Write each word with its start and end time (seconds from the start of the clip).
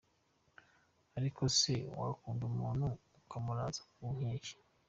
Ariko 1.17 1.41
se 1.57 1.73
wakunda 1.99 2.43
umuntu 2.51 2.87
ukamuraza 3.19 3.81
ku 3.93 4.03
nkeke?. 4.15 4.53